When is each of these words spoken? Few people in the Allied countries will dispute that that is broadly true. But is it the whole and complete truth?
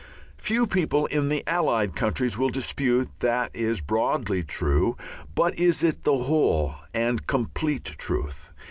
Few 0.39 0.65
people 0.65 1.05
in 1.05 1.29
the 1.29 1.47
Allied 1.47 1.95
countries 1.95 2.35
will 2.35 2.49
dispute 2.49 3.07
that 3.19 3.51
that 3.53 3.55
is 3.55 3.81
broadly 3.81 4.41
true. 4.41 4.97
But 5.35 5.53
is 5.59 5.83
it 5.83 6.01
the 6.05 6.17
whole 6.17 6.73
and 6.91 7.27
complete 7.27 7.85
truth? 7.85 8.51